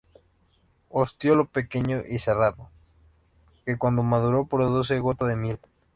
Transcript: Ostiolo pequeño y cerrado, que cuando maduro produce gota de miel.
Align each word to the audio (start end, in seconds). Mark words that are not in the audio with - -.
Ostiolo 0.89 1.45
pequeño 1.45 2.01
y 2.09 2.17
cerrado, 2.17 2.71
que 3.67 3.77
cuando 3.77 4.01
maduro 4.01 4.45
produce 4.47 4.97
gota 4.97 5.27
de 5.27 5.35
miel. 5.35 5.59